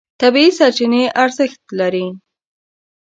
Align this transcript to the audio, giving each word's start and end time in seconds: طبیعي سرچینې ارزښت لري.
طبیعي 0.21 0.49
سرچینې 0.57 1.03
ارزښت 1.23 1.61
لري. 1.79 2.05